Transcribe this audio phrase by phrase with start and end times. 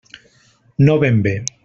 [0.87, 1.35] No ben bé.